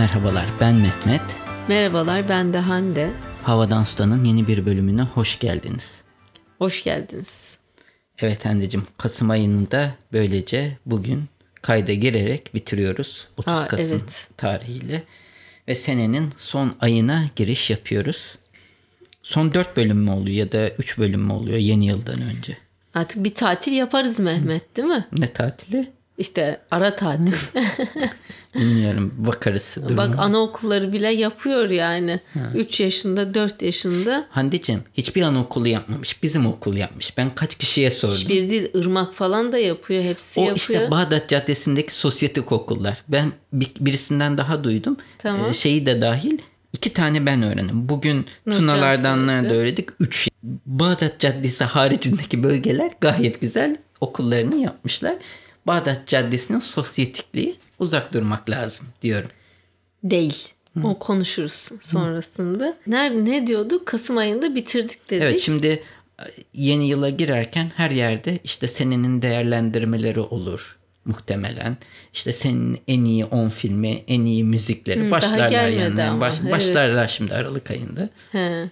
[0.00, 1.36] Merhabalar ben Mehmet.
[1.68, 3.10] Merhabalar ben de Hande.
[3.42, 6.02] Havadan Sudan'ın yeni bir bölümüne hoş geldiniz.
[6.58, 7.56] Hoş geldiniz.
[8.18, 11.24] Evet Hande'cim Kasım ayını da böylece bugün
[11.62, 13.28] kayda girerek bitiriyoruz.
[13.36, 14.28] 30 Aa, Kasım evet.
[14.36, 15.02] tarihiyle.
[15.68, 18.38] Ve senenin son ayına giriş yapıyoruz.
[19.22, 22.56] Son 4 bölüm mü oluyor ya da 3 bölüm mü oluyor yeni yıldan önce?
[22.94, 25.06] Artık bir tatil yaparız Mehmet değil mi?
[25.12, 25.92] Ne tatili?
[26.20, 27.32] İşte ara tatil.
[28.54, 29.96] Bilmiyorum bakarız duruma.
[30.08, 32.20] Bak anaokulları bile yapıyor yani.
[32.54, 34.26] 3 yaşında 4 yaşında.
[34.30, 36.22] Hande'cim hiçbir anaokulu yapmamış.
[36.22, 37.16] Bizim okul yapmış.
[37.16, 38.16] Ben kaç kişiye sordum.
[38.16, 40.02] Hiçbir değil ırmak falan da yapıyor.
[40.02, 40.56] Hepsi O yapıyor.
[40.56, 43.02] işte Bağdat Caddesi'ndeki sosyetik okullar.
[43.08, 44.96] Ben bir- birisinden daha duydum.
[45.18, 45.50] Tamam.
[45.50, 46.38] Ee, şeyi de dahil
[46.72, 47.88] iki tane ben öğrendim.
[47.88, 49.50] Bugün söyledi.
[49.50, 49.88] da öğrendik.
[50.00, 50.28] Üç.
[50.66, 55.14] Bağdat Caddesi haricindeki bölgeler gayet güzel okullarını yapmışlar.
[55.70, 59.30] Bağdat Caddesi'nin sosyetikliği uzak durmak lazım diyorum.
[60.04, 60.48] Değil.
[60.84, 62.76] O konuşuruz sonrasında.
[62.86, 63.86] Nerede ne diyorduk?
[63.86, 65.22] Kasım ayında bitirdik dedik.
[65.22, 71.76] Evet şimdi e, yeni yıla girerken her yerde işte senenin değerlendirmeleri olur muhtemelen.
[72.12, 76.20] İşte senin en iyi 10 filmi, en iyi müzikleri daha başlarlar yani.
[76.20, 76.52] Baş- evet.
[76.52, 78.08] Başlarlar şimdi Aralık ayında.
[78.32, 78.70] He.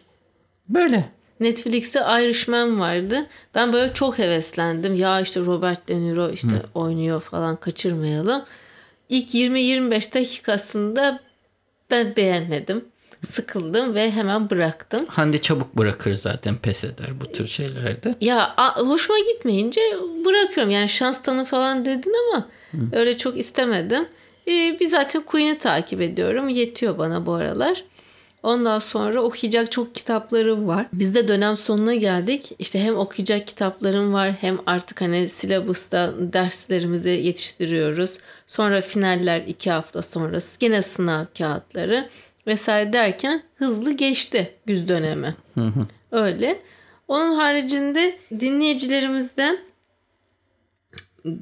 [0.68, 1.17] Böyle.
[1.40, 3.26] Netflix'te Irishman vardı.
[3.54, 4.94] Ben böyle çok heveslendim.
[4.94, 8.42] Ya işte Robert De Niro işte oynuyor falan kaçırmayalım.
[9.08, 11.20] İlk 20-25 dakikasında
[11.90, 12.84] ben beğenmedim.
[13.24, 15.06] Sıkıldım ve hemen bıraktım.
[15.06, 18.14] Hande çabuk bırakır zaten pes eder bu tür şeylerde.
[18.20, 19.80] Ya hoşuma gitmeyince
[20.24, 20.70] bırakıyorum.
[20.70, 22.48] Yani şans tanı falan dedin ama
[22.92, 24.08] öyle çok istemedim.
[24.48, 26.48] Ee, bir zaten Queen'i takip ediyorum.
[26.48, 27.84] Yetiyor bana bu aralar.
[28.42, 30.86] Ondan sonra okuyacak çok kitaplarım var.
[30.92, 32.52] Biz de dönem sonuna geldik.
[32.58, 38.18] İşte hem okuyacak kitaplarım var hem artık hani syllabus'ta derslerimizi yetiştiriyoruz.
[38.46, 40.60] Sonra finaller iki hafta sonrası.
[40.60, 42.08] Gene sınav kağıtları
[42.46, 45.34] vesaire derken hızlı geçti güz dönemi.
[46.12, 46.58] Öyle.
[47.08, 49.58] Onun haricinde dinleyicilerimizden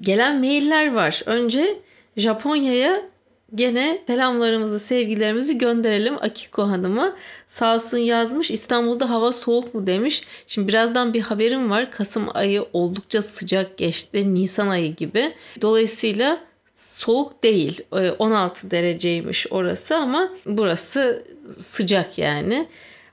[0.01, 1.23] gelen mailler var.
[1.27, 1.79] Önce
[2.17, 3.03] Japonya'ya
[3.55, 7.17] gene selamlarımızı, sevgilerimizi gönderelim Akiko Hanım'a.
[7.49, 10.23] Sağ olsun yazmış İstanbul'da hava soğuk mu demiş.
[10.47, 11.91] Şimdi birazdan bir haberim var.
[11.91, 14.35] Kasım ayı oldukça sıcak geçti.
[14.35, 15.33] Nisan ayı gibi.
[15.61, 16.39] Dolayısıyla
[16.75, 17.81] soğuk değil.
[17.93, 21.25] Ee, 16 dereceymiş orası ama burası
[21.57, 22.67] sıcak yani.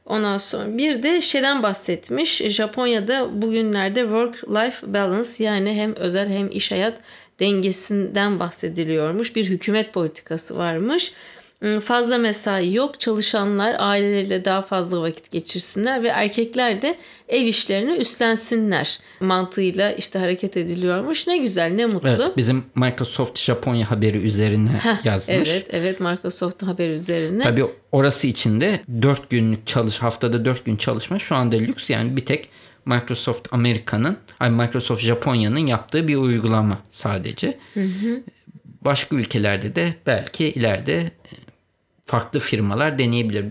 [0.06, 2.38] Ondan sonra bir de şeyden bahsetmiş.
[2.38, 6.94] Japonya'da bugünlerde work-life balance yani hem özel hem iş hayat
[7.44, 9.36] dengesinden bahsediliyormuş.
[9.36, 11.14] Bir hükümet politikası varmış.
[11.64, 13.00] Hmm, Fazla mesai yok.
[13.00, 16.96] Çalışanlar aileleriyle daha fazla vakit geçirsinler ve erkekler de
[17.28, 21.28] ev işlerini üstlensinler mantığıyla işte hareket ediliyormuş.
[21.28, 22.10] Ne güzel, ne mutlu.
[22.10, 25.50] Evet bizim Microsoft Japonya haberi üzerine Heh, yazmış.
[25.50, 27.44] Evet, evet Microsoft haber üzerine.
[27.44, 32.18] Tabii orası için de 4 günlük çalış haftada 4 gün çalışma şu anda lüks yani
[32.18, 32.50] bir tek
[32.86, 34.18] Microsoft Amerika'nın
[34.50, 37.58] Microsoft Japonya'nın yaptığı bir uygulama sadece.
[38.82, 41.12] Başka ülkelerde de belki ileride
[42.06, 43.46] farklı firmalar deneyebilir.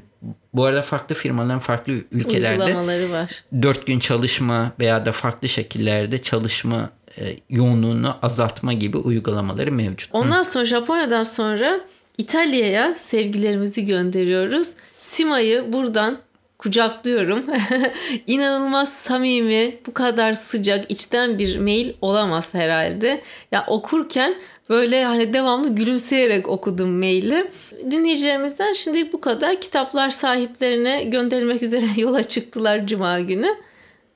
[0.54, 2.76] Bu arada farklı firmaların farklı ülkelerde
[3.10, 3.44] var.
[3.62, 10.10] 4 gün çalışma veya da farklı şekillerde çalışma e, yoğunluğunu azaltma gibi uygulamaları mevcut.
[10.12, 11.80] Ondan sonra Japonya'dan sonra
[12.18, 14.72] İtalya'ya sevgilerimizi gönderiyoruz.
[15.00, 16.18] Sima'yı buradan
[16.62, 17.44] kucaklıyorum.
[18.26, 23.20] İnanılmaz samimi, bu kadar sıcak, içten bir mail olamaz herhalde.
[23.52, 24.34] Ya okurken
[24.68, 27.50] böyle hani devamlı gülümseyerek okudum maili.
[27.90, 33.48] Dinleyicilerimizden şimdi bu kadar kitaplar sahiplerine gönderilmek üzere yola çıktılar cuma günü.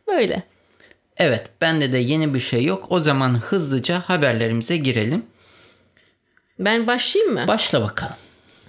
[0.06, 0.42] Böyle.
[1.16, 2.86] Evet, bende de yeni bir şey yok.
[2.90, 5.22] O zaman hızlıca haberlerimize girelim.
[6.58, 7.44] Ben başlayayım mı?
[7.48, 8.16] Başla bakalım.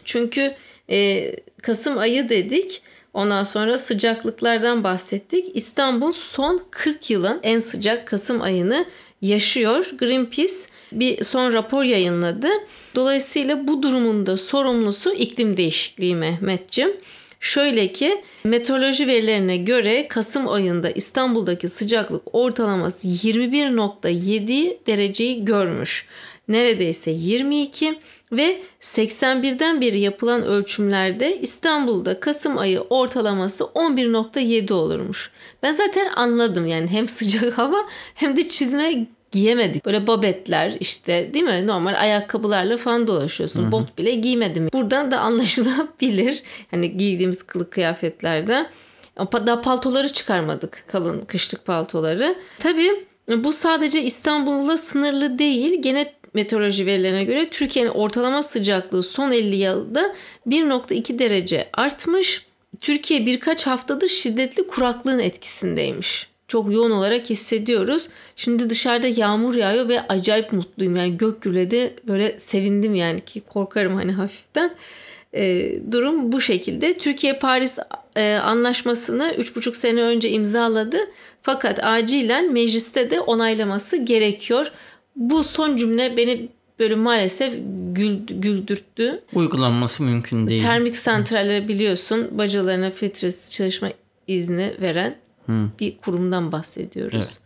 [0.06, 0.56] Çünkü
[0.90, 2.81] e, Kasım ayı dedik.
[3.13, 5.56] Ondan sonra sıcaklıklardan bahsettik.
[5.56, 8.86] İstanbul son 40 yılın en sıcak Kasım ayını
[9.22, 9.92] yaşıyor.
[9.98, 10.54] Greenpeace
[10.92, 12.48] bir son rapor yayınladı.
[12.96, 16.92] Dolayısıyla bu durumun da sorumlusu iklim değişikliği Mehmetçim.
[17.39, 26.07] Şöyle ki meteoroloji verilerine göre Kasım ayında İstanbul'daki sıcaklık ortalaması 21.7 dereceyi görmüş.
[26.48, 28.00] Neredeyse 22
[28.31, 35.31] ve 81'den beri yapılan ölçümlerde İstanbul'da Kasım ayı ortalaması 11.7 olurmuş.
[35.63, 37.78] Ben zaten anladım yani hem sıcak hava
[38.13, 39.07] hem de çizme
[39.38, 39.86] giyemedik.
[39.86, 41.68] Böyle babetler işte değil mi?
[41.68, 43.72] Normal ayakkabılarla falan dolaşıyorsun.
[43.72, 44.69] Bot bile giymedim.
[44.74, 46.44] Buradan da anlaşılabilir.
[46.72, 48.68] Hani giydiğimiz kılık kıyafetlerden.
[49.18, 50.84] Ama Daha paltoları çıkarmadık.
[50.88, 52.36] Kalın kışlık paltoları.
[52.60, 55.81] Tabii bu sadece İstanbul'la sınırlı değil.
[55.81, 60.16] Gene meteoroloji verilerine göre Türkiye'nin ortalama sıcaklığı son 50 yılda
[60.48, 62.45] 1.2 derece artmış.
[62.81, 66.28] Türkiye birkaç haftadır şiddetli kuraklığın etkisindeymiş.
[66.48, 68.08] Çok yoğun olarak hissediyoruz.
[68.36, 70.96] Şimdi dışarıda yağmur yağıyor ve acayip mutluyum.
[70.96, 74.76] Yani gök gürledi böyle sevindim yani ki korkarım hani hafiften.
[75.34, 76.98] Ee, durum bu şekilde.
[76.98, 77.80] Türkiye Paris
[78.16, 80.98] e, anlaşmasını 3,5 sene önce imzaladı.
[81.42, 84.72] Fakat acilen mecliste de onaylaması gerekiyor.
[85.16, 86.50] Bu son cümle beni
[86.80, 87.54] böyle maalesef
[87.92, 89.24] gül, güldürttü.
[89.34, 90.62] Uygulanması mümkün değil.
[90.62, 93.90] Termik santrallere biliyorsun bacalarına filtresiz çalışma
[94.28, 95.16] izni veren
[95.80, 97.26] bir kurumdan bahsediyoruz.
[97.26, 97.40] Evet.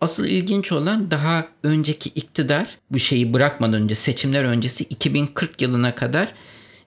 [0.00, 6.32] Asıl ilginç olan daha önceki iktidar bu şeyi bırakmadan önce seçimler öncesi 2040 yılına kadar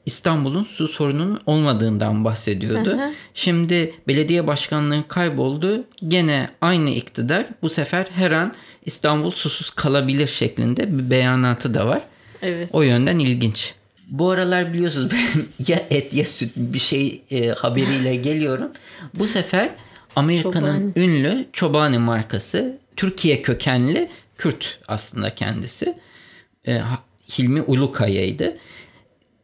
[0.06, 2.90] İstanbul'un su sorununun olmadığından bahsediyordu.
[2.90, 3.12] Hı hı.
[3.34, 5.84] Şimdi belediye başkanlığının kayboldu.
[6.08, 8.54] Gene aynı iktidar bu sefer her an
[8.86, 12.02] İstanbul susuz kalabilir şeklinde bir beyanatı da var.
[12.42, 12.70] Evet.
[12.74, 13.74] O yönden ilginç.
[14.08, 18.72] Bu aralar biliyorsunuz ben ya et ya süt bir şey e, haberiyle geliyorum.
[19.14, 19.70] Bu sefer
[20.16, 21.06] Amerika'nın Çobani.
[21.06, 25.98] ünlü Çobani markası Türkiye kökenli Kürt aslında kendisi.
[26.68, 26.82] E,
[27.38, 28.58] Hilmi Ulukaya'ydı.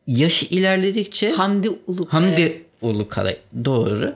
[0.07, 2.23] Yaşı ilerledikçe Hamdi Ulukaya.
[2.23, 4.15] Hamdi Ulukaya doğru.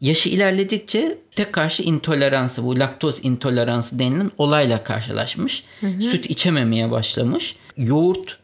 [0.00, 5.64] Yaşı ilerledikçe tek karşı intoleransı bu laktoz intoleransı denilen olayla karşılaşmış.
[6.00, 7.56] Süt içememeye başlamış.
[7.76, 8.38] Yoğurt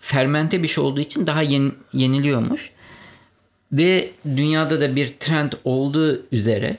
[0.00, 2.70] fermente bir şey olduğu için daha yen- yeniliyormuş.
[3.72, 6.76] Ve dünyada da bir trend olduğu üzere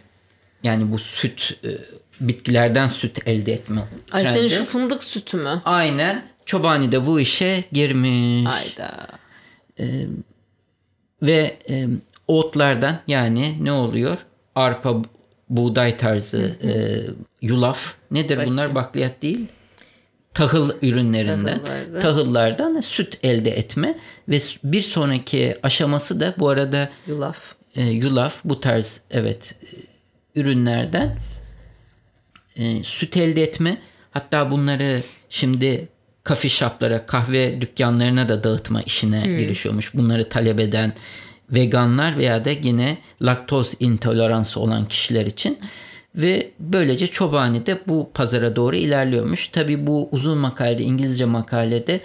[0.63, 1.69] yani bu süt e,
[2.19, 3.81] bitkilerden süt elde etme
[4.11, 4.37] Ay trendi.
[4.37, 5.61] senin şu fındık sütü mü?
[5.65, 8.51] Aynen Çobani de bu işe girmiş.
[8.51, 9.07] Ayda.
[11.21, 11.87] Ve e,
[12.27, 14.17] otlardan yani ne oluyor?
[14.55, 15.01] Arpa,
[15.49, 16.71] buğday tarzı, e,
[17.41, 17.93] yulaf.
[18.11, 18.75] Nedir bunlar?
[18.75, 19.47] Bakliyat değil.
[20.37, 22.01] Tahıl ürünlerinden, Tahıllardan.
[22.01, 23.95] tahıllardan süt elde etme
[24.29, 27.37] ve bir sonraki aşaması da bu arada Yulaf.
[27.75, 31.17] e, yulaf bu tarz evet e, ürünlerden
[32.55, 33.81] e, süt elde etme
[34.11, 35.87] hatta bunları şimdi
[36.23, 39.93] kafe shoplara kahve dükkanlarına da dağıtma işine girişiyormuş.
[39.93, 40.93] Bunları talep eden
[41.51, 45.59] veganlar veya da yine laktoz intoleransı olan kişiler için
[46.17, 49.47] ve böylece Çobani de bu pazara doğru ilerliyormuş.
[49.47, 52.01] Tabi bu uzun makalede İngilizce makalede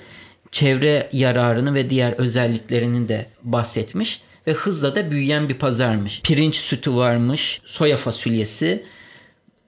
[0.51, 6.23] çevre yararını ve diğer özelliklerini de bahsetmiş ve hızla da büyüyen bir pazarmış.
[6.23, 8.85] Pirinç sütü varmış, soya fasulyesi,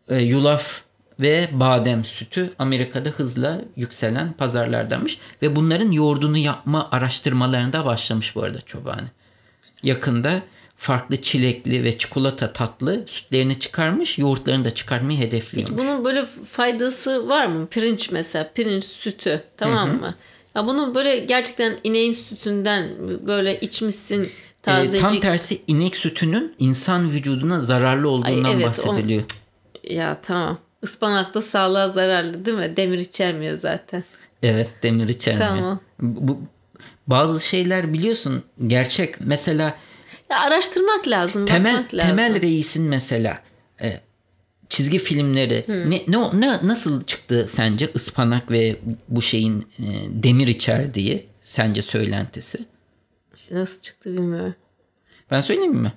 [0.09, 0.83] e, yulaf
[1.21, 8.61] ve badem sütü Amerika'da hızla yükselen pazarlardanmış ve bunların yoğurdunu yapma araştırmalarında başlamış bu arada
[8.61, 9.09] Çobani.
[9.83, 10.43] Yakında
[10.85, 15.79] farklı çilekli ve çikolata tatlı sütlerini çıkarmış, yoğurtlarını da çıkarmayı hedefliyormuş.
[15.79, 17.67] Bunun böyle faydası var mı?
[17.67, 20.15] Pirinç mesela, pirinç sütü tamam mı?
[20.55, 22.85] Ya bunu böyle gerçekten ineğin sütünden
[23.27, 24.31] böyle içmişsin
[24.63, 25.01] tazecik.
[25.01, 29.23] tam tersi inek sütünün insan vücuduna zararlı olduğundan Ay, evet, bahsediliyor.
[29.91, 30.59] Ya tamam.
[30.83, 32.77] Ispanak da sağlığa zararlı değil mi?
[32.77, 34.05] Demir içermiyor zaten.
[34.43, 35.49] Evet demir içermiyor.
[35.49, 35.81] Tamam.
[36.01, 36.41] Bu,
[37.07, 39.21] bazı şeyler biliyorsun gerçek.
[39.21, 39.75] Mesela
[40.31, 42.17] Ya araştırmak lazım, Temel bakmak lazım.
[42.17, 43.43] Temel Reis'in mesela
[43.83, 44.01] e,
[44.69, 48.77] çizgi filmleri ne, ne ne nasıl çıktı sence ıspanak ve
[49.09, 52.59] bu şeyin e, demir içerdiği sence söylentisi?
[53.37, 54.55] İşte nasıl çıktı bilmiyorum.
[55.31, 55.93] Ben söyleyeyim mi?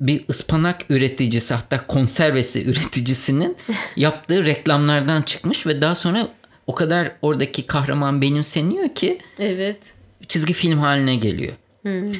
[0.00, 3.56] Bir ıspanak üreticisi hatta konservesi üreticisinin
[3.96, 6.28] yaptığı reklamlardan çıkmış ve daha sonra
[6.66, 9.78] o kadar oradaki kahraman benimseniyor ki Evet.
[10.28, 11.52] çizgi film haline geliyor.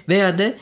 [0.09, 0.55] Veya da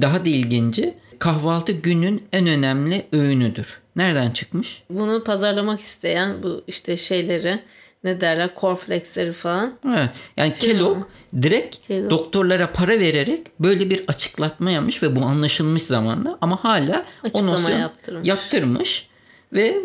[0.00, 3.78] daha da ilginci kahvaltı günün en önemli öğünüdür.
[3.96, 4.82] Nereden çıkmış?
[4.90, 7.58] Bunu pazarlamak isteyen bu işte şeyleri
[8.04, 9.74] ne derler cornflakesleri falan.
[9.94, 10.10] Evet.
[10.36, 10.96] Yani Kellogg
[11.42, 12.10] direkt Kellogg.
[12.10, 17.52] doktorlara para vererek böyle bir açıklatma yapmış ve bu anlaşılmış zamanla ama hala o Açıklama
[17.52, 18.28] nosyon yaptırmış.
[18.28, 19.08] yaptırmış
[19.52, 19.76] ve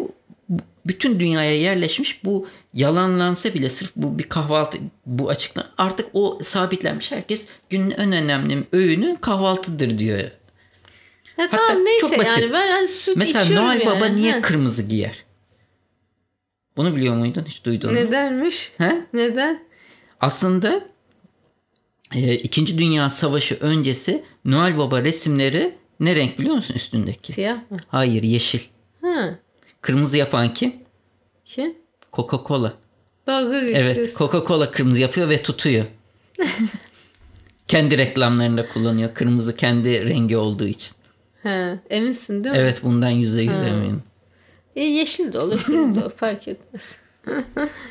[0.85, 7.11] bütün dünyaya yerleşmiş bu yalanlansa bile sırf bu bir kahvaltı bu açıklama artık o sabitlenmiş
[7.11, 10.19] herkes günün en önemli öğünü kahvaltıdır diyor.
[11.37, 13.95] Ya tamam neyse yani ben hani süt Mesela içiyorum Noel yani.
[13.95, 14.41] Baba niye Ha.
[14.41, 15.23] kırmızı giyer?
[16.77, 17.43] Bunu biliyor muydun?
[17.47, 17.95] Hiç duydun mu?
[17.99, 18.71] Nedenmiş?
[18.77, 19.05] He?
[19.13, 19.63] Neden?
[20.21, 20.83] Aslında
[22.15, 27.33] e, İkinci Dünya Savaşı öncesi Noel Baba resimleri ne renk biliyor musun üstündeki?
[27.33, 27.77] Siyah mı?
[27.87, 28.59] Hayır yeşil.
[29.01, 29.35] Ha.
[29.83, 30.73] Kırmızı yapan kim?
[31.45, 31.75] Kim?
[32.13, 32.71] Coca-Cola.
[33.27, 33.81] Dalga geçiyorsun.
[34.01, 35.85] Evet Coca-Cola kırmızı yapıyor ve tutuyor.
[37.67, 39.13] kendi reklamlarında kullanıyor.
[39.13, 40.95] Kırmızı kendi rengi olduğu için.
[41.43, 41.77] Ha.
[41.89, 42.61] Eminsin değil mi?
[42.61, 44.03] Evet bundan yüzde yüz eminim.
[44.75, 46.91] E, yeşil de olur, kırmızı olur fark etmez.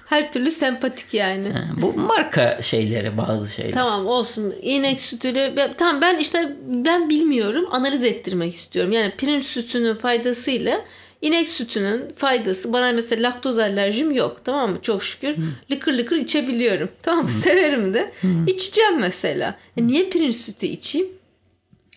[0.07, 1.49] Her türlü sempatik yani.
[1.49, 3.73] Ha, Bu marka şeyleri bazı şeyler.
[3.73, 4.55] Tamam olsun.
[4.63, 7.65] İnek sütüyle ben- tamam ben işte ben bilmiyorum.
[7.71, 8.93] Analiz ettirmek istiyorum.
[8.93, 10.81] Yani pirinç sütünün faydasıyla
[11.23, 14.41] inek sütünün faydası bana mesela laktoz alerjim yok.
[14.45, 14.77] Tamam mı?
[14.83, 15.37] Çok şükür.
[15.71, 16.89] Lıkır lıkır içebiliyorum.
[17.03, 17.31] Tamam mı?
[17.31, 18.13] Severim de.
[18.47, 19.55] İçeceğim mesela.
[19.77, 21.09] E niye pirinç sütü içeyim?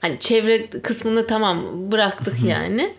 [0.02, 2.94] Hani çevre kısmını tamam bıraktık yani.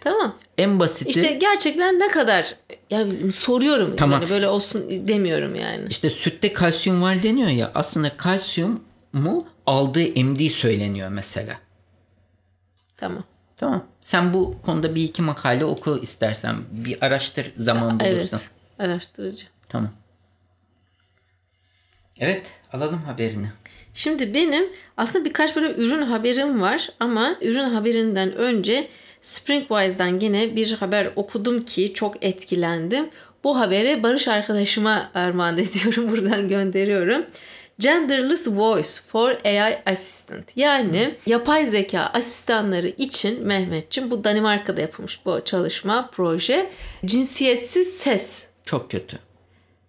[0.00, 0.36] Tamam.
[0.58, 2.54] En basiti İşte gerçekten ne kadar
[2.90, 4.20] yani soruyorum Tamam.
[4.20, 5.84] yani böyle olsun demiyorum yani.
[5.90, 11.58] işte sütte kalsiyum var deniyor ya aslında kalsiyumu aldığı emdiği söyleniyor mesela.
[12.96, 13.24] Tamam.
[13.56, 13.84] Tamam.
[14.00, 16.56] Sen bu konuda bir iki makale oku istersen.
[16.70, 18.18] Bir araştır zaman Evet.
[18.20, 18.40] bulursun.
[18.78, 19.44] Araştırıcı.
[19.68, 19.90] Tamam.
[22.20, 23.46] Evet alalım haberini.
[23.94, 24.64] Şimdi benim
[24.96, 28.88] aslında birkaç böyle ürün haberim var ama ürün haberinden önce
[29.22, 33.08] Springwise'dan yine bir haber okudum ki çok etkilendim.
[33.44, 37.24] Bu haberi Barış arkadaşıma armağan ediyorum buradan gönderiyorum.
[37.78, 40.44] Genderless Voice for AI Assistant.
[40.56, 46.70] Yani yapay zeka asistanları için Mehmetçim bu Danimarka'da yapılmış bu çalışma proje.
[47.04, 49.18] Cinsiyetsiz ses Çok kötü.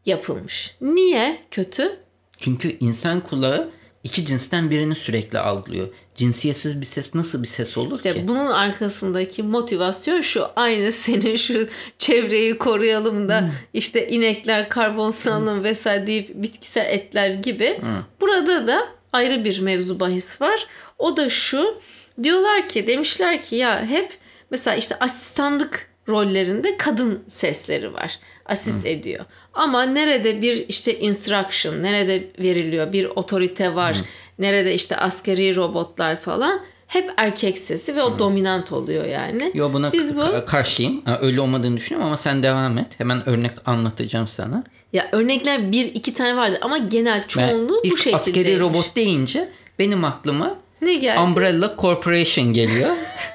[0.05, 0.75] yapılmış.
[0.81, 1.99] Niye kötü?
[2.39, 3.69] Çünkü insan kulağı
[4.05, 5.87] iki cinsten birini sürekli algılıyor.
[6.15, 8.27] Cinsiyetsiz bir ses nasıl bir ses olur İşte ki?
[8.27, 16.07] bunun arkasındaki motivasyon şu aynı senin şu çevreyi koruyalım da işte inekler karbon salınım vesaire
[16.07, 17.81] deyip bitkisel etler gibi.
[18.21, 20.67] Burada da ayrı bir mevzu bahis var.
[20.99, 21.81] O da şu
[22.23, 24.17] diyorlar ki demişler ki ya hep
[24.51, 28.19] mesela işte asistanlık rollerinde kadın sesleri var.
[28.45, 29.25] Asist ediyor.
[29.53, 33.97] Ama nerede bir işte instruction, nerede veriliyor bir otorite var.
[34.39, 39.51] Nerede işte askeri robotlar falan hep erkek sesi ve o dominant oluyor yani.
[39.53, 41.03] Yo buna Biz bu ka- karşıyım.
[41.21, 42.87] Öyle olmadığını düşünüyorum ama sen devam et.
[42.97, 44.63] Hemen örnek anlatacağım sana.
[44.93, 48.15] ya örnekler bir iki tane vardır ama genel Ben çoğunluğu bu ilk şekilde.
[48.15, 51.19] askeri robot deyince benim aklıma ne geldi?
[51.19, 52.89] Umbrella Corporation geliyor.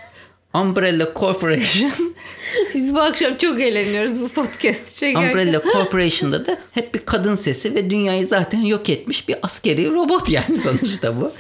[0.55, 1.93] Umbrella Corporation
[2.75, 5.29] Biz bu akşam çok eğleniyoruz bu podcast çekerken.
[5.29, 10.29] Umbrella Corporation'da da hep bir kadın sesi ve dünyayı zaten yok etmiş bir askeri robot
[10.29, 11.33] yani sonuçta bu.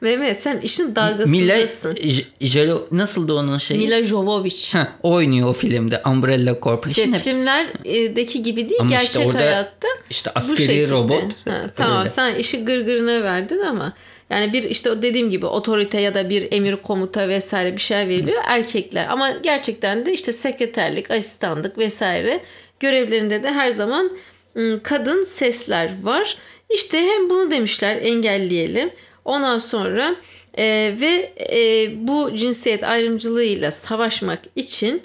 [0.00, 1.96] Mehmet sen işin Mila dalgasındasın.
[2.08, 3.78] J- Jelo nasıldı onun şeyi?
[3.80, 4.76] Mila Jovovich.
[5.02, 7.06] O oynuyor o filmde Umbrella Corporation.
[7.06, 9.88] İşte filmlerdeki gibi değil Ama gerçek işte orada hayatta.
[10.10, 12.10] işte askeri robot, Ha, tamam öyle.
[12.10, 13.92] sen işi gırgırına verdin ama
[14.30, 18.42] yani bir işte dediğim gibi otorite ya da bir emir komuta vesaire bir şey veriliyor
[18.46, 22.40] erkekler ama gerçekten de işte sekreterlik, asistanlık vesaire
[22.80, 24.16] görevlerinde de her zaman
[24.56, 26.38] ım, kadın sesler var.
[26.70, 28.90] İşte hem bunu demişler engelleyelim.
[29.24, 30.16] Ondan sonra
[30.58, 35.02] e, ve e, bu cinsiyet ayrımcılığıyla savaşmak için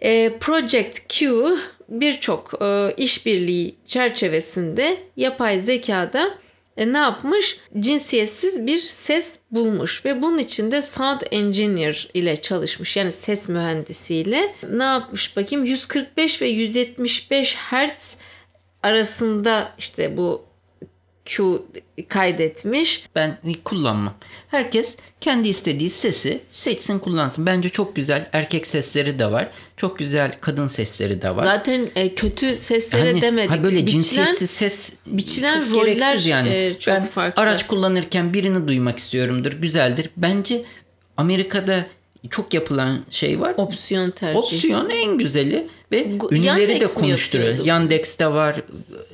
[0.00, 1.44] e, Project Q
[1.88, 6.34] birçok e, işbirliği çerçevesinde yapay zekada
[6.76, 7.58] e, ne yapmış?
[7.80, 12.96] Cinsiyetsiz bir ses bulmuş ve bunun için de sound engineer ile çalışmış.
[12.96, 14.54] Yani ses mühendisiyle.
[14.70, 15.64] Ne yapmış bakayım?
[15.64, 18.16] 145 ve 175 Hz
[18.82, 20.45] arasında işte bu
[21.26, 21.58] Q
[22.08, 23.06] kaydetmiş.
[23.14, 24.14] Ben kullanmam.
[24.48, 27.46] Herkes kendi istediği sesi seçsin kullansın.
[27.46, 29.48] Bence çok güzel erkek sesleri de var.
[29.76, 31.44] Çok güzel kadın sesleri de var.
[31.44, 33.50] Zaten e, kötü seslere Hani, demedik.
[33.50, 36.48] ha böyle cinsiyetsiz ses biçilen çok roller, gereksiz yani.
[36.48, 37.42] e, çok ben farklı.
[37.42, 39.52] araç kullanırken birini duymak istiyorumdur.
[39.52, 40.10] Güzeldir.
[40.16, 40.62] Bence
[41.16, 41.86] Amerika'da
[42.30, 43.54] çok yapılan şey var.
[43.56, 44.38] opsiyon tercih.
[44.40, 47.64] Opsiyon en güzeli ve Gu- ünlüleri de Yandex mi konuşturuyor.
[47.64, 48.54] Yandex'te var.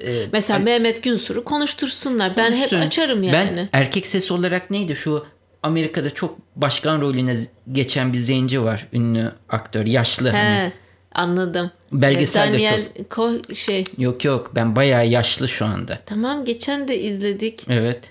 [0.02, 2.32] E, Mesela Mehmet Günsur'u konuştursunlar.
[2.36, 2.78] Ben hep Konuşsun.
[2.80, 3.34] açarım yani.
[3.34, 5.26] Ben erkek sesi olarak neydi şu
[5.62, 7.36] Amerika'da çok başkan rolüne
[7.72, 8.88] geçen bir zenci var.
[8.92, 9.86] Ünlü aktör.
[9.86, 10.42] Yaşlı hani.
[10.64, 10.72] He,
[11.12, 11.70] anladım.
[11.92, 13.84] Belgeselde Daniel Ko- şey.
[13.98, 15.98] Yok yok ben bayağı yaşlı şu anda.
[16.06, 17.64] Tamam geçen de izledik.
[17.68, 18.10] Evet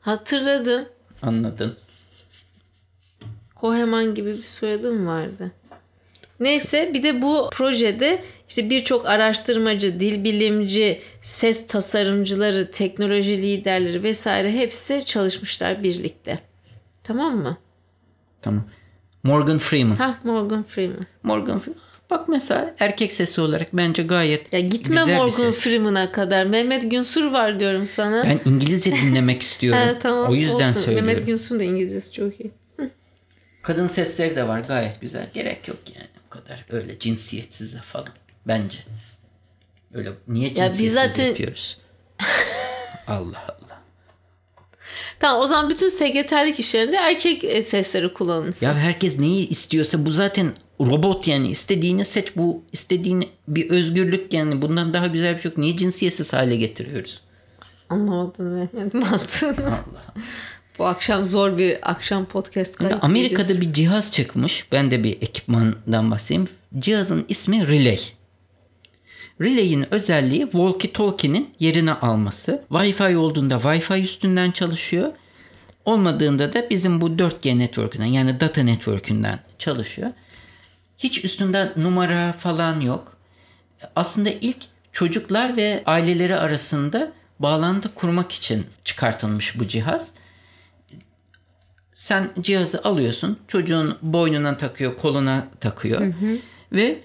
[0.00, 0.84] Hatırladım.
[1.22, 1.76] anladın.
[3.66, 5.52] Koheman gibi bir soyadım vardı.
[6.40, 14.52] Neyse bir de bu projede işte birçok araştırmacı, dil bilimci, ses tasarımcıları, teknoloji liderleri vesaire
[14.52, 16.38] hepsi çalışmışlar birlikte.
[17.04, 17.56] Tamam mı?
[18.42, 18.64] Tamam.
[19.22, 19.96] Morgan Freeman.
[19.96, 21.06] Ha Morgan Freeman.
[21.22, 21.82] Morgan Freeman.
[22.10, 25.50] Bak mesela erkek sesi olarak bence gayet Ya gitme güzel Morgan.
[25.50, 26.46] Freeman'a kadar.
[26.46, 28.24] Mehmet Günsur var diyorum sana.
[28.24, 29.80] Ben İngilizce dinlemek istiyorum.
[29.80, 30.80] Ha, tamam, o yüzden olsun.
[30.80, 31.06] söylüyorum.
[31.06, 32.50] Mehmet Günsur'un da İngilizcesi çok iyi.
[33.66, 35.30] Kadın sesleri de var gayet güzel.
[35.34, 38.08] Gerek yok yani o kadar öyle cinsiyetsize falan.
[38.46, 38.78] Bence.
[39.94, 41.78] Öyle niye cinsiyetsiz zaten- yapıyoruz?
[43.06, 43.82] Allah Allah.
[45.20, 48.66] Tamam o zaman bütün sekreterlik işlerinde erkek e, sesleri kullanılsın.
[48.66, 54.62] Ya herkes neyi istiyorsa bu zaten robot yani istediğini seç bu istediğini bir özgürlük yani
[54.62, 55.58] bundan daha güzel bir şey yok.
[55.58, 57.20] Niye cinsiyetsiz hale getiriyoruz?
[57.88, 59.72] Anlamadım mantığını.
[60.78, 64.72] Bu akşam zor bir akşam podcast Şimdi Amerika'da bir cihaz çıkmış.
[64.72, 66.44] Ben de bir ekipmandan bahsedeyim.
[66.78, 68.00] Cihazın ismi Relay.
[69.40, 72.64] Relay'in özelliği walkie talkie'nin yerini alması.
[72.70, 75.12] Wi-Fi olduğunda Wi-Fi üstünden çalışıyor.
[75.84, 80.10] Olmadığında da bizim bu 4G network'ünden yani data network'ünden çalışıyor.
[80.98, 83.16] Hiç üstünde numara falan yok.
[83.96, 84.56] Aslında ilk
[84.92, 90.10] çocuklar ve aileleri arasında bağlantı kurmak için çıkartılmış bu cihaz.
[91.96, 96.14] Sen cihazı alıyorsun, çocuğun boynuna takıyor, koluna takıyor
[96.72, 96.98] ve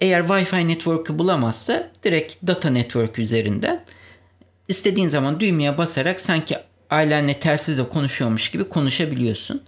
[0.00, 3.84] eğer Wi-Fi network'ü bulamazsa direkt data network üzerinden
[4.68, 6.56] istediğin zaman düğmeye basarak sanki
[6.90, 9.62] ailenle telsizle konuşuyormuş gibi konuşabiliyorsun.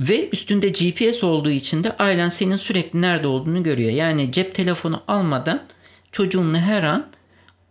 [0.00, 3.90] Ve üstünde GPS olduğu için de ailen senin sürekli nerede olduğunu görüyor.
[3.90, 5.62] Yani cep telefonu almadan
[6.12, 7.06] çocuğunla her an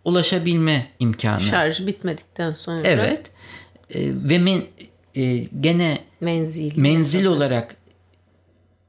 [0.05, 1.41] ulaşabilme imkanı.
[1.41, 2.81] Şarj bitmedikten sonra.
[2.87, 3.31] Evet.
[3.93, 4.61] Ee, ve men,
[5.15, 6.71] e, gene Menzil.
[6.75, 7.75] menzil olarak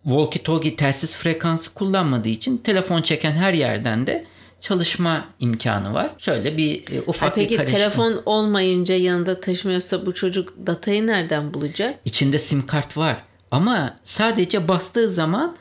[0.03, 4.25] walkie talkie telsiz frekansı kullanmadığı için telefon çeken her yerden de
[4.61, 6.11] çalışma imkanı var.
[6.19, 7.79] Şöyle bir e, ufak Ay peki bir karışma.
[7.79, 11.95] telefon olmayınca yanında taşımıyorsa bu çocuk datayı nereden bulacak?
[12.05, 13.17] İçinde sim kart var.
[13.51, 15.57] Ama sadece bastığı zaman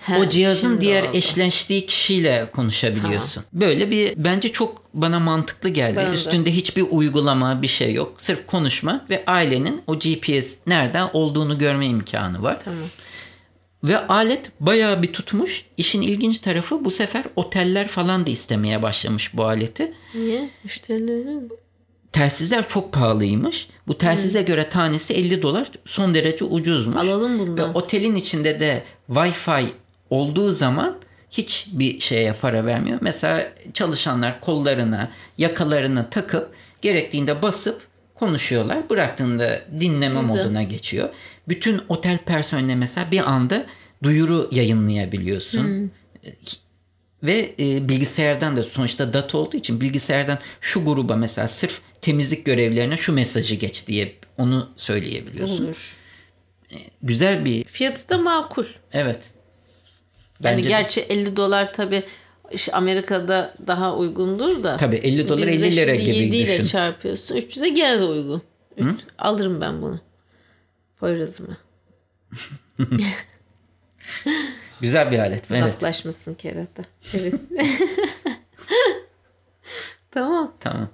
[0.00, 1.10] He, o cihazın diğer oldu.
[1.16, 3.44] eşleştiği kişiyle konuşabiliyorsun.
[3.52, 5.96] Böyle bir bence çok bana mantıklı geldi.
[5.96, 6.14] Ben de.
[6.14, 8.16] Üstünde hiçbir uygulama bir şey yok.
[8.20, 12.60] Sırf konuşma ve ailenin o GPS nereden olduğunu görme imkanı var.
[12.64, 12.78] Tamam.
[13.84, 15.64] Ve alet bayağı bir tutmuş.
[15.76, 19.92] İşin ilginç tarafı bu sefer oteller falan da istemeye başlamış bu aleti.
[20.14, 20.50] Niye?
[20.64, 21.42] Müşterileri mi?
[22.12, 23.68] Telsizler çok pahalıymış.
[23.88, 25.70] Bu telsize göre tanesi 50 dolar.
[25.84, 26.96] Son derece ucuzmuş.
[26.96, 27.76] Alalım Ve bundan.
[27.76, 29.66] otelin içinde de Wi-Fi
[30.10, 30.96] olduğu zaman
[31.30, 32.98] hiçbir şeye para vermiyor.
[33.00, 38.90] Mesela çalışanlar kollarına, yakalarına takıp gerektiğinde basıp konuşuyorlar.
[38.90, 40.36] Bıraktığında dinleme Güzel.
[40.36, 41.08] moduna geçiyor.
[41.48, 43.66] Bütün otel personeline mesela bir anda
[44.02, 45.90] duyuru yayınlayabiliyorsun.
[47.22, 52.96] Ve e, bilgisayardan da sonuçta data olduğu için bilgisayardan şu gruba mesela sırf temizlik görevlilerine
[52.96, 55.64] şu mesajı geç diye onu söyleyebiliyorsun.
[55.64, 55.96] Olur.
[57.02, 58.64] Güzel bir Fiyatı da makul.
[58.92, 59.18] evet.
[60.44, 60.68] Yani Bence de.
[60.68, 62.02] gerçi 50 dolar tabi
[62.72, 64.76] Amerika'da daha uygundur da.
[64.76, 66.64] Tabii 50 dolar Bizde 50 lira gibi 7 ile düşün.
[66.64, 67.36] çarpıyorsun.
[67.36, 68.42] 300'e gene de uygun.
[68.76, 70.00] Üç- Alırım ben bunu.
[71.00, 71.56] Poyraz'ıma.
[74.80, 75.42] Güzel bir alet.
[75.50, 75.62] Evet.
[75.62, 76.82] Uzaklaşmasın kerata.
[77.14, 77.34] Evet.
[80.10, 80.54] tamam.
[80.60, 80.88] Tamam.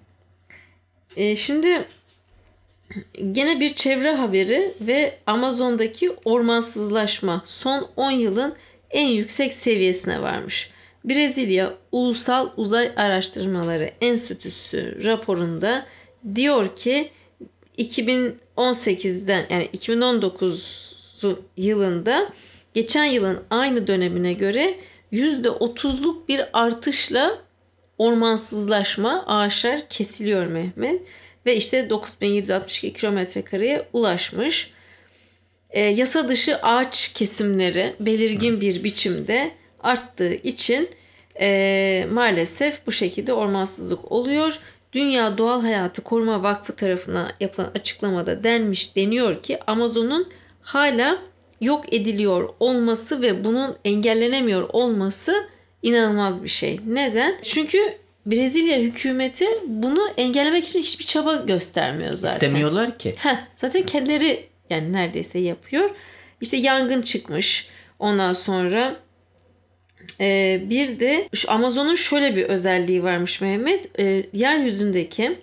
[1.16, 1.84] Ee, şimdi
[3.32, 8.54] gene bir çevre haberi ve Amazon'daki ormansızlaşma son 10 yılın
[8.90, 10.70] en yüksek seviyesine varmış.
[11.04, 15.86] Brezilya Ulusal Uzay Araştırmaları Enstitüsü raporunda
[16.34, 17.08] diyor ki
[17.78, 20.96] 2018'den yani 2019
[21.56, 22.28] yılında
[22.74, 24.74] geçen yılın aynı dönemine göre
[25.12, 27.38] %30'luk bir artışla
[27.98, 31.02] ormansızlaşma ağaçlar kesiliyor Mehmet
[31.46, 34.72] ve işte 9762 kilometre kareye ulaşmış.
[35.76, 39.50] E, yasa dışı ağaç kesimleri belirgin bir biçimde
[39.82, 40.88] arttığı için
[41.40, 44.58] e, maalesef bu şekilde ormansızlık oluyor.
[44.92, 50.28] Dünya Doğal Hayatı Koruma Vakfı tarafından yapılan açıklamada denmiş deniyor ki Amazon'un
[50.62, 51.18] hala
[51.60, 55.46] yok ediliyor olması ve bunun engellenemiyor olması
[55.82, 56.80] inanılmaz bir şey.
[56.86, 57.34] Neden?
[57.42, 57.78] Çünkü
[58.26, 62.34] Brezilya hükümeti bunu engellemek için hiçbir çaba göstermiyor zaten.
[62.34, 63.14] İstemiyorlar ki.
[63.18, 65.90] Heh, zaten kendileri yani neredeyse yapıyor.
[66.40, 67.68] İşte yangın çıkmış.
[67.98, 68.96] Ondan sonra
[70.20, 74.00] e, bir de şu Amazon'un şöyle bir özelliği varmış Mehmet.
[74.00, 75.38] E, yeryüzündeki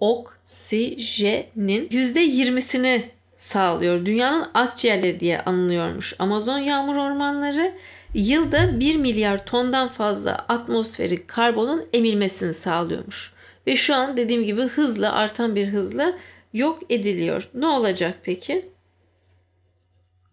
[0.00, 3.02] oksijenin %20'sini
[3.36, 4.06] sağlıyor.
[4.06, 6.14] Dünyanın akciğerleri diye anılıyormuş.
[6.18, 7.72] Amazon yağmur ormanları
[8.14, 13.32] yılda 1 milyar tondan fazla atmosferik karbonun emilmesini sağlıyormuş.
[13.66, 16.12] Ve şu an dediğim gibi hızla artan bir hızla
[16.52, 17.48] yok ediliyor.
[17.54, 18.68] Ne olacak peki?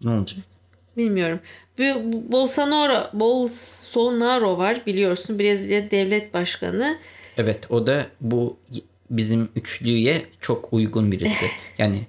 [0.04, 0.40] Ne olacak?
[0.98, 1.40] Bilmiyorum.
[2.32, 6.98] Bolsonaro, Bolsonaro var biliyorsun Brezilya devlet başkanı.
[7.38, 8.58] Evet o da bu
[9.10, 11.46] bizim üçlüye çok uygun birisi.
[11.78, 12.08] Yani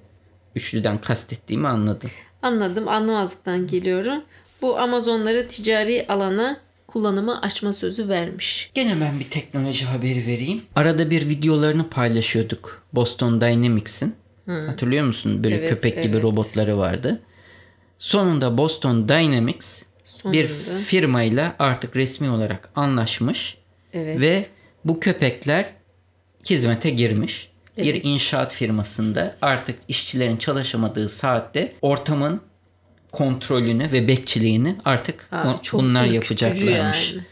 [0.55, 2.11] üçlüden kastettiğimi anladın.
[2.42, 4.23] Anladım anlamazlıktan geliyorum.
[4.62, 6.61] Bu Amazonları ticari alana
[6.92, 8.70] kullanıma açma sözü vermiş.
[8.74, 10.62] Gene ben bir teknoloji haberi vereyim.
[10.77, 12.83] Arada bir videolarını paylaşıyorduk.
[12.92, 14.14] Boston Dynamics'in.
[14.66, 15.44] Hatırlıyor musun?
[15.44, 16.24] Böyle Evet, köpek gibi evet.
[16.24, 17.20] robotları vardı.
[17.98, 19.83] Sonunda Boston Dynamics
[20.24, 20.81] bir Sonunda.
[20.85, 23.59] firmayla artık resmi olarak anlaşmış
[23.92, 24.20] Evet.
[24.20, 24.46] ve
[24.85, 25.64] bu köpekler
[26.51, 27.51] hizmete girmiş.
[27.79, 28.05] Bir Evet.
[28.05, 32.40] inşaat firmasında artık işçilerin çalışamadığı saatte ortamın
[33.12, 37.12] kontrolünü ve bekçiliğini artık Aa, o- çok bunlar yapacaklarmış.
[37.12, 37.23] yani.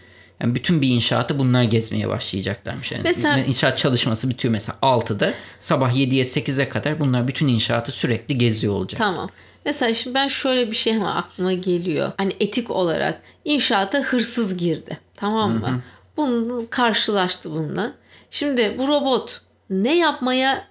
[0.40, 2.92] Yani bütün bir inşaatı bunlar gezmeye başlayacaklarmış.
[2.92, 5.32] Yani Mesela- inşaat çalışması bitiyor mesela 6'da.
[5.60, 8.98] Sabah 7'ye 8'e kadar bunlar bütün inşaatı sürekli geziyor olacak.
[8.98, 9.28] Tamam.
[9.64, 12.12] Mesela şimdi ben şöyle bir şey hemen aklıma geliyor.
[12.16, 14.98] Hani etik olarak inşaata hırsız girdi.
[15.16, 15.82] Tamam mı?
[16.16, 17.92] Bunu karşılaştı bununla.
[18.30, 20.64] Şimdi bu robot ne yapmaya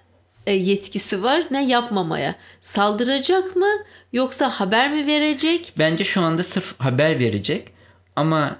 [0.52, 1.42] yetkisi var.
[1.50, 2.34] Ne yapmamaya.
[2.60, 3.68] Saldıracak mı?
[4.12, 5.72] Yoksa haber mi verecek?
[5.78, 7.68] Bence şu anda sırf haber verecek.
[8.16, 8.56] Ama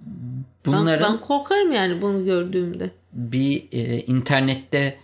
[0.00, 2.90] Ben, bunların ben korkarım yani bunu gördüğümde.
[3.12, 4.98] bir e, internette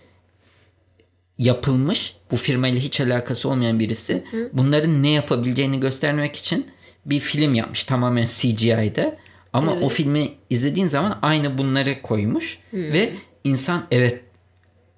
[1.37, 6.65] yapılmış bu firmayla hiç alakası olmayan birisi bunların ne yapabileceğini göstermek için
[7.05, 9.17] bir film yapmış tamamen CGI'de
[9.53, 14.21] ama o filmi izlediğin zaman aynı bunları koymuş ve insan evet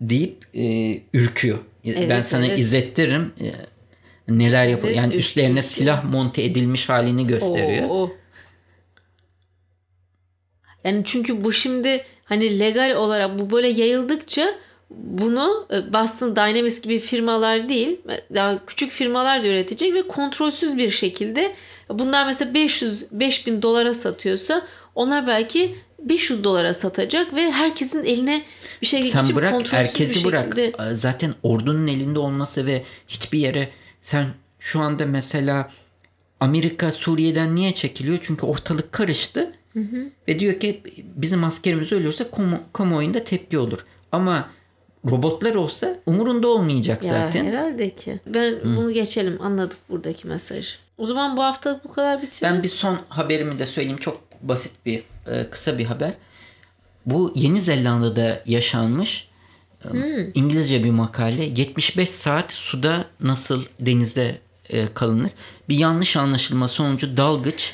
[0.09, 1.57] deyip e, ürküyor.
[1.85, 2.59] ben Evet, sana evet.
[2.59, 3.47] izlettiririm e,
[4.27, 4.87] neler yapıyor.
[4.87, 7.89] Evet, Yani ürküyor, üstlerine silah monte edilmiş halini gösteriyor.
[7.89, 8.11] Oo.
[10.83, 14.55] Yani çünkü bu şimdi hani legal olarak bu böyle yayıldıkça
[14.89, 18.01] bunu e, Boston Dynamics gibi firmalar değil
[18.35, 21.53] daha küçük firmalar da üretecek ve kontrolsüz bir şekilde
[21.89, 25.75] bunlar mesela 500 5000 dolara satıyorsa onlar belki
[26.09, 28.43] 500 dolara satacak ve herkesin eline
[28.81, 30.43] bir şey Sen geçip bırak herkesi bir bırak.
[30.57, 33.69] şekilde Zaten ordunun elinde olması ve hiçbir yere
[34.01, 34.27] sen
[34.59, 35.69] şu anda mesela
[36.39, 38.19] Amerika Suriye'den niye çekiliyor?
[38.21, 39.51] Çünkü ortalık karıştı.
[40.27, 40.81] Ve diyor ki
[41.15, 43.85] bizim askerimiz ölürse kamu, kamuoyunda tepki olur.
[44.11, 44.49] Ama
[45.11, 47.45] robotlar olsa umurunda olmayacak Ya zaten.
[47.45, 48.19] herhalde ki.
[48.27, 50.75] Ben bunu geçelim anladık buradaki mesajı.
[50.97, 52.55] O zaman bu hafta bu kadar bitirelim.
[52.55, 53.97] Ben bir son haberimi de söyleyeyim.
[53.97, 56.13] Çok basit bir e, kısa bir haber.
[57.05, 59.27] Bu Yeni Zelanda'da yaşanmış
[59.85, 59.87] e,
[60.35, 61.43] İngilizce bir makale.
[61.43, 65.31] 75 saat suda nasıl denizde e, kalınır?
[65.69, 67.73] Bir yanlış anlaşılma sonucu dalgıç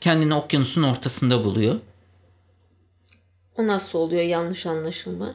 [0.00, 1.74] kendini okyanusun ortasında buluyor.
[3.58, 5.34] O nasıl oluyor yanlış anlaşılma?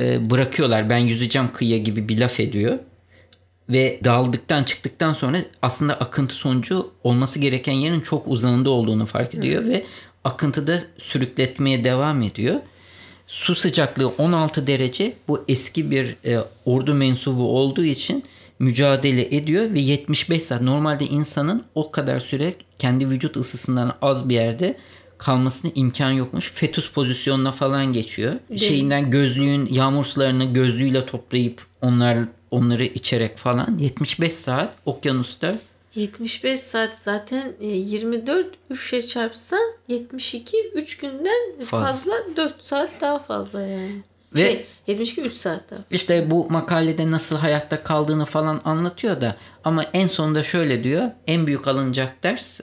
[0.00, 2.78] E, bırakıyorlar ben yüzeceğim kıyıya gibi bir laf ediyor.
[3.68, 9.64] Ve daldıktan çıktıktan sonra aslında akıntı sonucu olması gereken yerin çok uzağında olduğunu fark ediyor
[9.64, 9.84] ve
[10.24, 12.60] akıntıda sürükletmeye devam ediyor.
[13.26, 15.16] Su sıcaklığı 16 derece.
[15.28, 18.24] Bu eski bir e, ordu mensubu olduğu için
[18.58, 20.62] mücadele ediyor ve 75 saat.
[20.62, 24.76] Normalde insanın o kadar süre kendi vücut ısısından az bir yerde
[25.18, 26.50] kalmasına imkan yokmuş.
[26.50, 28.34] Fetüs pozisyonuna falan geçiyor.
[28.56, 32.18] Şeyinden gözlüğün yağmur sularını gözlüğüyle toplayıp onlar
[32.50, 35.58] onları içerek falan 75 saat okyanusta
[35.94, 41.86] 75 saat zaten e, 24 3'e çarpsan 72 3 günden Fazla.
[41.86, 44.02] fazla 4 saat daha fazla yani.
[44.34, 45.80] Ve- şey 72 3 saat daha.
[45.90, 51.10] İşte bu makalede nasıl hayatta kaldığını falan anlatıyor da ama en sonunda şöyle diyor.
[51.26, 52.60] En büyük alınacak ders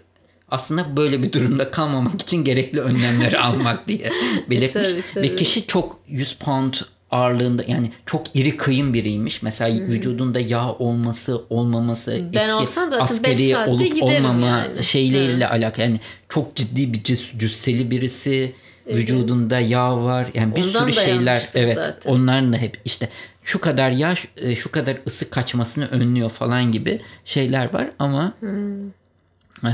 [0.50, 4.12] aslında böyle bir durumda kalmamak için gerekli önlemleri almak diye
[4.50, 4.88] belirtmiş.
[4.88, 5.30] Tabii, tabii.
[5.32, 6.74] Ve kişi çok 100 pound
[7.12, 9.42] ağırlığında yani çok iri kıyım biriymiş.
[9.42, 14.84] Mesela vücudunda yağ olması olmaması Ben eski askeri olup olmama yani.
[14.84, 15.86] şeyleriyle alakalı.
[15.86, 18.54] Yani çok ciddi bir cüs, cüsseli birisi
[18.88, 20.28] vücudunda yağ var.
[20.34, 22.12] Yani bir Ondan sürü şeyler evet zaten.
[22.12, 23.10] onların da hep işte
[23.44, 28.88] şu kadar yağ şu, e, kadar ısı kaçmasını önlüyor falan gibi şeyler var ama Hmm.
[29.64, 29.72] eee,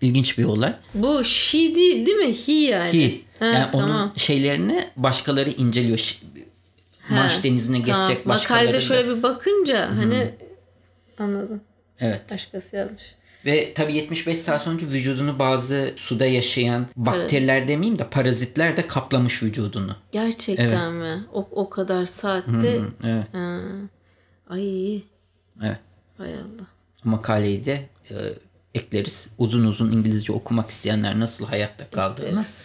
[0.00, 0.74] ilginç bir olay.
[0.94, 2.34] Bu she değil değil mi?
[2.46, 2.90] He yani.
[2.92, 4.12] Ki Ha, yani onun tamam.
[4.16, 6.18] şeylerini başkaları inceliyor.
[7.10, 8.02] Marş denizine Tamam.
[8.06, 8.80] geçecek başkaları Makalede da.
[8.80, 10.34] şöyle bir bakınca hani
[11.18, 11.60] anladım.
[12.00, 12.22] Evet.
[12.30, 13.02] Başkası yazmış.
[13.44, 19.42] Ve tabii 75 saat sonucu vücudunu bazı suda yaşayan bakteriler demeyeyim de parazitler de kaplamış
[19.42, 19.96] vücudunu.
[20.12, 21.24] Gerçekten mi?
[21.32, 22.80] O, o kadar saatte.
[23.04, 23.24] Evet.
[23.32, 23.60] Ha.
[24.50, 24.96] Ay
[25.62, 25.78] Evet.
[26.18, 26.66] hay Allah.
[27.04, 28.14] Makaleyi de e,
[28.74, 29.28] ekleriz.
[29.38, 32.26] Uzun uzun İngilizce okumak isteyenler nasıl hayatta kaldığını.
[32.28, 32.64] Ekleriz.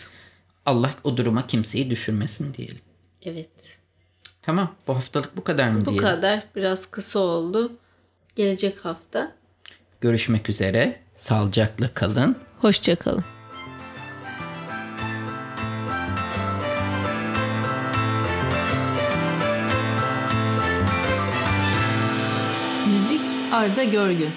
[0.65, 2.79] Allah o duruma kimseyi düşürmesin diyelim.
[3.23, 3.49] Evet.
[4.41, 6.03] Tamam bu haftalık bu kadar mı Bu diyelim?
[6.03, 6.43] kadar.
[6.55, 7.71] Biraz kısa oldu.
[8.35, 9.31] Gelecek hafta.
[10.01, 10.99] Görüşmek üzere.
[11.15, 12.35] Sağlıcakla kalın.
[12.61, 13.23] Hoşçakalın.
[22.93, 24.29] Müzik Arda Görgün.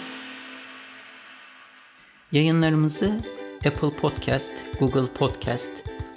[2.32, 3.20] Yayınlarımızı
[3.66, 5.70] Apple Podcast, Google Podcast,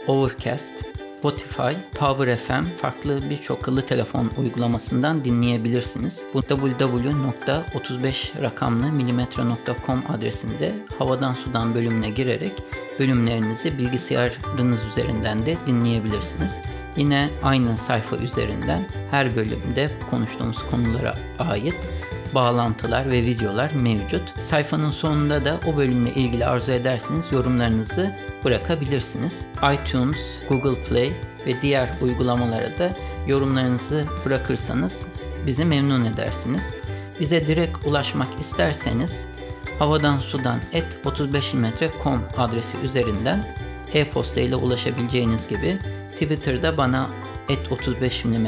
[0.07, 0.73] Overcast
[1.19, 6.21] Spotify, Power FM, farklı birçok akıllı telefon uygulamasından dinleyebilirsiniz.
[6.33, 12.51] Bu www.35 rakamlı milimetre.com adresinde havadan sudan bölümüne girerek
[12.99, 16.55] bölümlerinizi bilgisayarınız üzerinden de dinleyebilirsiniz.
[16.97, 21.75] Yine aynı sayfa üzerinden her bölümde konuştuğumuz konulara ait
[22.35, 24.39] bağlantılar ve videolar mevcut.
[24.39, 29.33] Sayfanın sonunda da o bölümle ilgili arzu ederseniz yorumlarınızı bırakabilirsiniz.
[29.73, 30.17] iTunes,
[30.49, 31.11] Google Play
[31.47, 32.93] ve diğer uygulamalara da
[33.27, 35.05] yorumlarınızı bırakırsanız
[35.45, 36.75] bizi memnun edersiniz.
[37.19, 39.25] Bize direkt ulaşmak isterseniz
[39.79, 43.45] havadan sudan et 35mm.com adresi üzerinden
[43.93, 45.79] e-posta ile ulaşabileceğiniz gibi
[46.11, 47.07] Twitter'da bana
[47.49, 48.47] et 35 mm